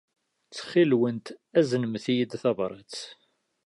[0.45, 1.27] Ttxil-went,
[1.59, 2.95] aznemt-iyi-d tabṛat.